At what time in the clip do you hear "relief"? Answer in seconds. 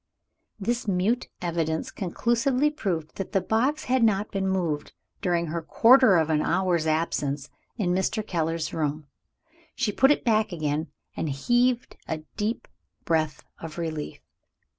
13.77-14.21